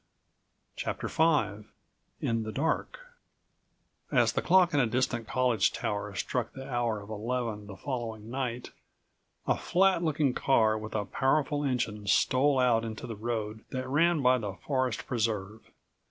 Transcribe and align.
55 0.77 0.77
CHAPTER 0.77 1.67
VIN 2.21 2.41
THE 2.41 2.51
DARK 2.51 3.01
As 4.11 4.31
the 4.33 4.41
clock 4.41 4.73
in 4.73 4.79
a 4.79 4.87
distant 4.87 5.27
college 5.27 5.71
tower 5.71 6.15
struck 6.15 6.53
the 6.53 6.67
hour 6.67 7.01
of 7.03 7.11
eleven 7.11 7.67
the 7.67 7.77
following 7.77 8.31
night, 8.31 8.71
a 9.45 9.55
flat 9.55 10.01
looking 10.01 10.33
car 10.33 10.75
with 10.75 10.95
a 10.95 11.05
powerful 11.05 11.63
engine 11.63 12.07
stole 12.07 12.57
out 12.57 12.83
into 12.83 13.05
the 13.05 13.15
road 13.15 13.63
that 13.69 13.87
ran 13.87 14.23
by 14.23 14.39
the 14.39 14.55
Forest 14.55 15.05
Preserve. 15.05 15.69